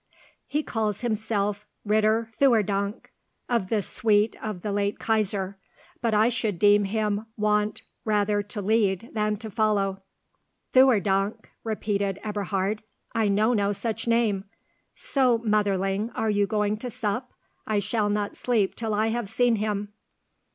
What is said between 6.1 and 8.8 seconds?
I should deem him wont rather to